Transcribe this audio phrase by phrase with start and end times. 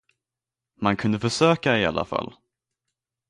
[0.79, 2.33] Man kunde försöka i alla fall.